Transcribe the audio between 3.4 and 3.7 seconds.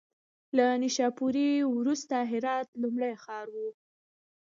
و.